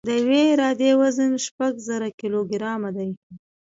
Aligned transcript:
د 0.07 0.09
یوې 0.21 0.41
عرادې 0.53 0.91
وزن 1.01 1.31
شپږ 1.45 1.73
زره 1.87 2.09
کیلوګرام 2.19 2.81
دی 2.95 3.09